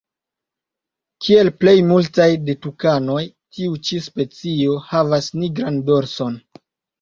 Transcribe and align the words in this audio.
Kiel 1.25 1.51
plej 1.63 1.73
multaj 1.89 2.27
de 2.47 2.55
tukanoj 2.67 3.19
tiu 3.59 3.77
ĉi 3.91 4.01
specio 4.07 4.79
havas 4.89 5.29
nigran 5.43 5.79
dorson. 5.93 6.41